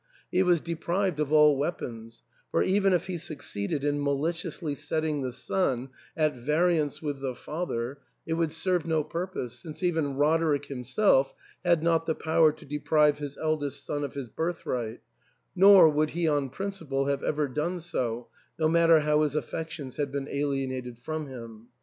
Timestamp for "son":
5.31-5.89, 13.85-14.03